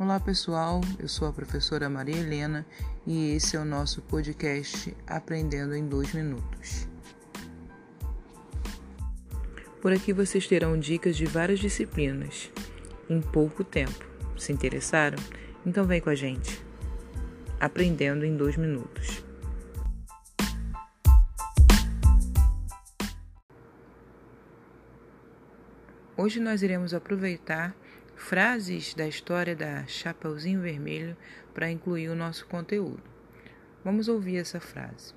Olá 0.00 0.18
pessoal, 0.18 0.80
eu 0.98 1.06
sou 1.06 1.28
a 1.28 1.32
professora 1.32 1.86
Maria 1.90 2.16
Helena 2.16 2.64
e 3.06 3.34
esse 3.34 3.54
é 3.54 3.60
o 3.60 3.66
nosso 3.66 4.00
podcast 4.00 4.96
Aprendendo 5.06 5.74
em 5.74 5.86
Dois 5.86 6.14
Minutos. 6.14 6.88
Por 9.82 9.92
aqui 9.92 10.14
vocês 10.14 10.46
terão 10.46 10.78
dicas 10.78 11.18
de 11.18 11.26
várias 11.26 11.60
disciplinas 11.60 12.50
em 13.10 13.20
pouco 13.20 13.62
tempo. 13.62 14.02
Se 14.38 14.50
interessaram? 14.50 15.18
Então 15.66 15.84
vem 15.84 16.00
com 16.00 16.08
a 16.08 16.14
gente. 16.14 16.64
Aprendendo 17.60 18.24
em 18.24 18.34
dois 18.34 18.56
minutos. 18.56 19.22
Hoje 26.16 26.40
nós 26.40 26.62
iremos 26.62 26.94
aproveitar 26.94 27.76
frases 28.20 28.94
da 28.94 29.08
história 29.08 29.56
da 29.56 29.86
Chapeuzinho 29.86 30.60
Vermelho 30.60 31.16
para 31.54 31.70
incluir 31.70 32.10
o 32.10 32.14
nosso 32.14 32.46
conteúdo. 32.46 33.02
Vamos 33.82 34.08
ouvir 34.08 34.36
essa 34.36 34.60
frase. 34.60 35.14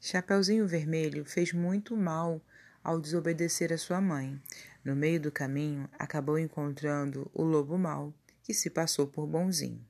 Chapeuzinho 0.00 0.66
Vermelho 0.66 1.24
fez 1.24 1.52
muito 1.52 1.96
mal 1.96 2.42
ao 2.82 3.00
desobedecer 3.00 3.72
a 3.72 3.78
sua 3.78 4.00
mãe. 4.00 4.38
No 4.84 4.94
meio 4.94 5.20
do 5.20 5.32
caminho, 5.32 5.88
acabou 5.98 6.38
encontrando 6.38 7.30
o 7.32 7.42
lobo 7.42 7.78
mau, 7.78 8.12
que 8.42 8.52
se 8.52 8.68
passou 8.68 9.06
por 9.06 9.26
bonzinho. 9.26 9.82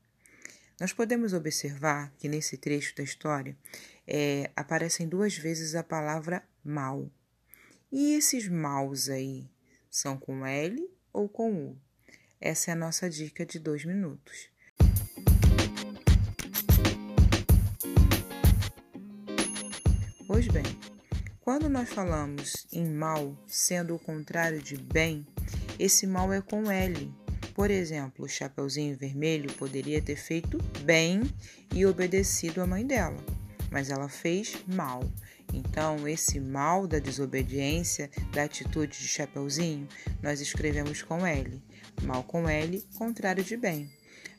Nós 0.78 0.92
podemos 0.92 1.32
observar 1.32 2.12
que 2.18 2.28
nesse 2.28 2.56
trecho 2.56 2.94
da 2.94 3.02
história 3.02 3.56
é, 4.06 4.50
aparecem 4.54 5.08
duas 5.08 5.36
vezes 5.36 5.74
a 5.74 5.82
palavra 5.82 6.44
mal. 6.62 7.10
E 7.90 8.14
esses 8.14 8.48
maus 8.48 9.08
aí 9.08 9.50
são 9.90 10.16
com 10.16 10.46
L 10.46 10.93
ou 11.14 11.28
com 11.28 11.52
U. 11.52 11.76
Essa 12.40 12.72
é 12.72 12.74
a 12.74 12.76
nossa 12.76 13.08
dica 13.08 13.46
de 13.46 13.58
dois 13.58 13.84
minutos. 13.84 14.50
Pois 20.26 20.48
bem, 20.48 20.64
quando 21.40 21.68
nós 21.68 21.88
falamos 21.88 22.66
em 22.72 22.86
mal 22.90 23.36
sendo 23.46 23.94
o 23.94 23.98
contrário 23.98 24.60
de 24.60 24.76
bem, 24.76 25.24
esse 25.78 26.06
mal 26.06 26.32
é 26.32 26.40
com 26.40 26.70
L. 26.70 27.14
Por 27.54 27.70
exemplo, 27.70 28.24
o 28.24 28.28
Chapeuzinho 28.28 28.96
Vermelho 28.96 29.52
poderia 29.52 30.02
ter 30.02 30.16
feito 30.16 30.58
bem 30.82 31.22
e 31.72 31.86
obedecido 31.86 32.60
a 32.60 32.66
mãe 32.66 32.84
dela, 32.84 33.24
mas 33.70 33.90
ela 33.90 34.08
fez 34.08 34.56
mal. 34.66 35.04
Então, 35.54 36.08
esse 36.08 36.40
mal 36.40 36.84
da 36.84 36.98
desobediência, 36.98 38.10
da 38.32 38.42
atitude 38.42 38.98
de 38.98 39.06
Chapeuzinho, 39.06 39.86
nós 40.20 40.40
escrevemos 40.40 41.00
com 41.00 41.24
L. 41.24 41.62
Mal 42.02 42.24
com 42.24 42.48
L, 42.48 42.84
contrário 42.98 43.44
de 43.44 43.56
bem. 43.56 43.88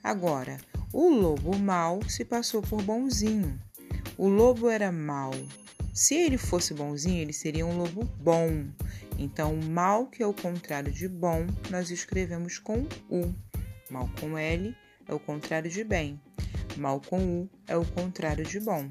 Agora, 0.04 0.58
o 0.92 1.08
lobo 1.08 1.58
mal 1.58 2.02
se 2.10 2.26
passou 2.26 2.62
por 2.62 2.82
bonzinho. 2.84 3.58
O 4.18 4.28
lobo 4.28 4.70
era 4.70 4.92
mal. 4.92 5.32
Se 5.94 6.16
ele 6.16 6.38
fosse 6.38 6.74
bonzinho, 6.74 7.22
ele 7.22 7.32
seria 7.32 7.66
um 7.66 7.78
lobo 7.78 8.04
bom. 8.20 8.66
Então, 9.18 9.56
mal, 9.56 10.08
que 10.08 10.22
é 10.22 10.28
o 10.28 10.34
contrário 10.34 10.92
de 10.92 11.08
bom, 11.08 11.48
nós 11.70 11.92
escrevemos 11.92 12.60
com 12.60 12.86
U. 13.10 13.34
Mal 13.90 14.10
com 14.20 14.38
L 14.38 14.76
é 15.08 15.14
o 15.14 15.20
contrário 15.20 15.72
de 15.72 15.86
bem. 15.86 16.20
Mal 16.76 17.00
com 17.00 17.44
U 17.44 17.50
é 17.68 17.78
o 17.78 17.86
contrário 17.86 18.44
de 18.44 18.60
bom. 18.60 18.90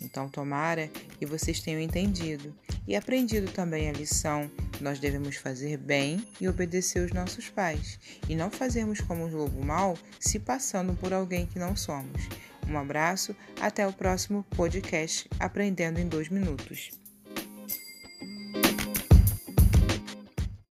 Então, 0.00 0.26
tomara 0.30 0.90
que 1.20 1.26
vocês 1.26 1.60
tenham 1.60 1.82
entendido 1.82 2.54
e 2.88 2.96
aprendido 2.96 3.52
também 3.52 3.90
a 3.90 3.92
lição. 3.92 4.50
Nós 4.80 4.98
devemos 4.98 5.36
fazer 5.36 5.76
bem 5.76 6.26
e 6.40 6.48
obedecer 6.48 7.04
os 7.04 7.12
nossos 7.12 7.50
pais, 7.50 7.98
e 8.26 8.34
não 8.34 8.50
fazermos 8.50 9.02
como 9.02 9.26
o 9.26 9.36
lobo 9.36 9.62
mal 9.62 9.98
se 10.18 10.38
passando 10.38 10.94
por 10.94 11.12
alguém 11.12 11.44
que 11.44 11.58
não 11.58 11.76
somos. 11.76 12.26
Um 12.66 12.78
abraço, 12.78 13.36
até 13.60 13.86
o 13.86 13.92
próximo 13.92 14.42
podcast 14.56 15.28
Aprendendo 15.38 16.00
em 16.00 16.08
Dois 16.08 16.30
Minutos. 16.30 16.90